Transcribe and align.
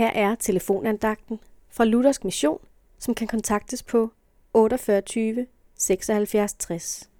Her 0.00 0.10
er 0.10 0.34
telefonandagten 0.34 1.40
fra 1.70 1.84
Luthersk 1.84 2.24
Mission, 2.24 2.58
som 2.98 3.14
kan 3.14 3.26
kontaktes 3.26 3.82
på 3.82 4.10
48 4.54 5.46
76 5.74 6.52
60. 6.52 7.10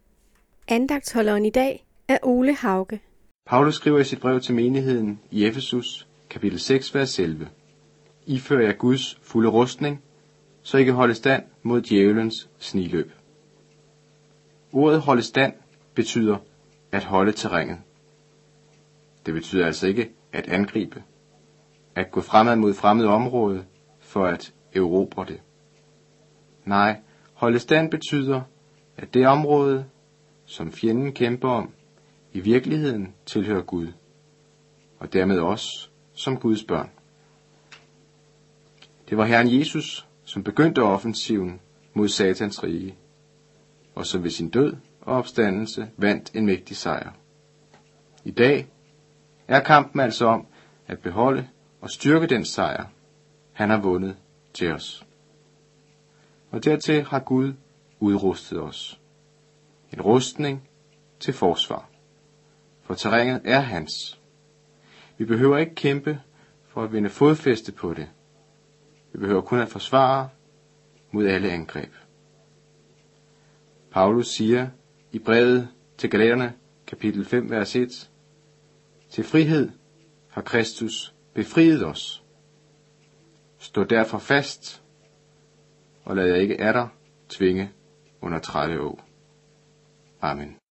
Andagtsholderen 0.69 1.47
i 1.47 1.51
dag 1.51 1.87
er 2.09 2.19
Ole 2.23 2.55
Hauge. 2.55 3.01
Paulus 3.47 3.75
skriver 3.75 3.99
i 3.99 4.05
sit 4.05 4.21
brev 4.21 4.41
til 4.41 4.55
menigheden 4.55 5.21
i 5.31 5.47
Efesus, 5.47 6.09
kapitel 6.31 6.61
6, 6.61 6.95
vers 6.95 7.19
11. 7.19 7.49
Ifører 8.27 8.67
jer 8.67 8.73
Guds 8.73 9.21
fulde 9.23 9.49
rustning, 9.49 10.03
så 10.63 10.79
I 10.79 10.85
kan 10.85 10.95
holde 10.95 11.15
stand 11.15 11.43
mod 11.63 11.83
djævelens 11.83 12.49
sniløb. 12.59 13.13
Ordet 14.73 15.01
holde 15.01 15.23
stand 15.23 15.53
betyder 15.95 16.37
at 16.93 17.05
holde 17.05 17.33
terrænet. 17.33 17.79
Det 19.27 19.35
betyder 19.35 19.67
altså 19.67 19.87
ikke 19.87 20.11
at 20.33 20.49
angribe, 20.49 21.03
at 21.95 22.11
gå 22.11 22.21
fremad 22.21 22.57
mod 22.57 22.75
fremmede 22.75 23.09
område 23.09 23.65
for 24.01 24.27
at 24.27 24.53
erobre 24.75 25.25
det. 25.25 25.41
Nej, 26.65 27.01
holde 27.35 27.59
stand 27.59 27.91
betyder, 27.91 28.41
at 28.97 29.15
det 29.15 29.27
område, 29.27 29.85
som 30.45 30.73
fjenden 30.73 31.13
kæmper 31.13 31.49
om, 31.49 31.71
i 32.33 32.41
virkeligheden 32.41 33.15
tilhører 33.27 33.63
Gud, 33.63 33.89
og 34.99 35.13
dermed 35.13 35.41
os 35.41 35.91
som 36.15 36.37
Guds 36.37 36.65
børn. 36.65 36.91
Det 39.09 39.19
var 39.19 39.25
Herren 39.25 39.59
Jesus, 39.59 40.07
som 40.25 40.45
begyndte 40.45 40.83
offensiven 40.83 41.61
mod 41.95 42.09
Satans 42.09 42.65
rige, 42.65 42.95
og 43.95 44.07
som 44.07 44.23
ved 44.23 44.31
sin 44.31 44.51
død 44.51 44.77
og 45.01 45.17
opstandelse 45.17 45.91
vandt 45.97 46.31
en 46.35 46.47
mægtig 46.47 46.77
sejr. 46.77 47.13
I 48.25 48.31
dag 48.31 48.67
er 49.49 49.61
kampen 49.61 50.01
altså 50.01 50.27
om 50.27 50.47
at 50.87 50.99
beholde 50.99 51.49
og 51.81 51.91
styrke 51.91 52.27
den 52.27 52.45
sejr, 52.45 52.87
han 53.53 53.71
har 53.71 53.81
vundet 53.81 54.17
til 54.55 54.73
os. 54.73 55.07
Og 56.51 56.65
dertil 56.65 57.03
har 57.03 57.19
Gud 57.19 57.53
udrustet 58.01 58.61
os. 58.61 59.01
En 59.93 60.03
rustning 60.03 60.69
til 61.21 61.35
forsvar. 61.35 61.89
For 62.83 62.95
terrænet 62.95 63.41
er 63.45 63.61
hans. 63.61 64.21
Vi 65.19 65.25
behøver 65.25 65.59
ikke 65.59 65.75
kæmpe 65.75 66.21
for 66.69 66.83
at 66.83 66.93
vinde 66.93 67.11
fodfæste 67.11 67.73
på 67.73 67.95
det. 67.95 68.09
Vi 69.13 69.19
behøver 69.19 69.41
kun 69.41 69.59
at 69.59 69.69
forsvare 69.69 70.29
mod 71.11 71.27
alle 71.27 71.51
angreb. 71.51 71.93
Paulus 73.91 74.29
siger 74.29 74.69
i 75.13 75.19
brevet 75.19 75.69
til 75.99 76.11
Galaterne, 76.11 76.53
kapitel 76.87 77.25
5, 77.25 77.51
vers 77.51 77.77
1, 77.77 78.11
Til 79.11 79.25
frihed 79.25 79.71
har 80.29 80.43
Kristus 80.43 81.15
befriet 81.35 81.87
os. 81.87 82.25
Stå 83.59 83.85
derfor 83.85 84.19
fast, 84.19 84.83
og 86.05 86.17
lad 86.17 86.27
jer 86.27 86.37
ikke 86.37 86.61
af 86.61 86.73
dig 86.73 86.89
tvinge 87.29 87.71
under 88.21 88.39
trætte 88.39 88.81
å. 88.81 88.99
Amen. 90.21 90.57